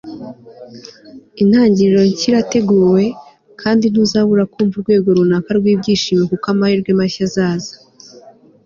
intangiriro 1.41 2.01
nshya 2.09 2.25
irateguwe, 2.29 3.03
kandi 3.61 3.83
ntuzabura 3.91 4.43
kumva 4.53 4.75
urwego 4.77 5.07
runaka 5.17 5.49
rw'ibyishimo 5.59 6.23
kuko 6.31 6.45
amahirwe 6.53 6.91
mashya 6.99 7.23
azaza 7.27 7.73